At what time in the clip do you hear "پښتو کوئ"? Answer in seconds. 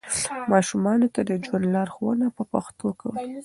2.51-3.17